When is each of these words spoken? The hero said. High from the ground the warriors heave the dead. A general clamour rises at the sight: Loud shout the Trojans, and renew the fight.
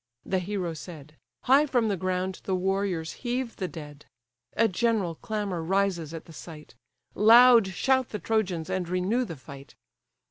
The 0.25 0.39
hero 0.39 0.73
said. 0.73 1.13
High 1.43 1.67
from 1.67 1.87
the 1.87 1.95
ground 1.95 2.41
the 2.45 2.55
warriors 2.55 3.13
heave 3.21 3.57
the 3.57 3.67
dead. 3.67 4.07
A 4.55 4.67
general 4.67 5.13
clamour 5.13 5.61
rises 5.61 6.11
at 6.11 6.25
the 6.25 6.33
sight: 6.33 6.73
Loud 7.13 7.67
shout 7.67 8.09
the 8.09 8.17
Trojans, 8.17 8.67
and 8.67 8.89
renew 8.89 9.25
the 9.25 9.35
fight. 9.35 9.75